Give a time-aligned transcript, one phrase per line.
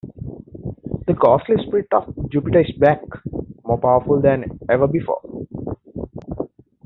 [1.05, 3.01] The ghostly spirit of Jupiter is back,
[3.63, 5.21] more powerful than ever before.